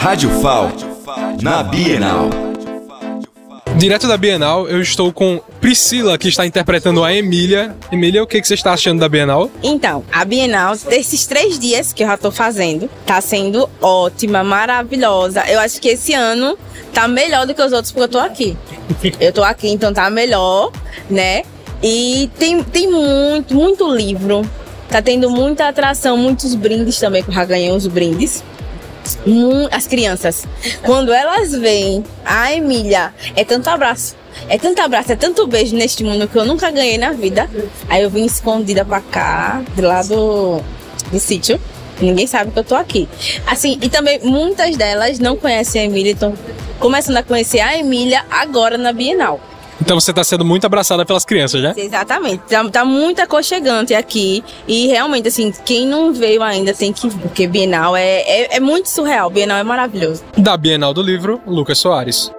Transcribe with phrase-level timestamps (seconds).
[0.00, 0.70] Rádio FAL,
[1.42, 2.30] na Bienal.
[3.76, 7.74] Direto da Bienal, eu estou com Priscila, que está interpretando a Emília.
[7.90, 9.50] Emília, o que, que você está achando da Bienal?
[9.60, 15.44] Então, a Bienal, desses três dias que eu já tô fazendo, tá sendo ótima, maravilhosa.
[15.50, 16.56] Eu acho que esse ano
[16.94, 18.56] tá melhor do que os outros, porque eu tô aqui.
[19.18, 20.70] Eu tô aqui, então tá melhor,
[21.10, 21.42] né?
[21.82, 24.48] E tem, tem muito, muito livro.
[24.88, 28.44] Tá tendo muita atração, muitos brindes também, que eu já ganhei uns brindes.
[29.70, 30.46] As crianças,
[30.82, 34.16] quando elas veem a Emília, é tanto abraço.
[34.48, 37.48] É tanto abraço, é tanto beijo neste mundo que eu nunca ganhei na vida.
[37.88, 40.60] Aí eu vim escondida pra cá, de lá do,
[41.10, 41.60] do sítio.
[42.00, 43.08] Ninguém sabe que eu tô aqui.
[43.46, 46.34] Assim, e também muitas delas não conhecem a Emília, estão
[46.78, 49.40] começando a conhecer a Emília agora na Bienal.
[49.80, 51.74] Então você está sendo muito abraçada pelas crianças, né?
[51.76, 52.42] Exatamente.
[52.48, 54.44] Tá, tá muito aconchegante aqui.
[54.66, 58.60] E realmente, assim, quem não veio ainda tem que vir, porque Bienal é, é, é
[58.60, 59.30] muito surreal.
[59.30, 60.22] Bienal é maravilhoso.
[60.36, 62.30] Da Bienal do Livro, Lucas Soares.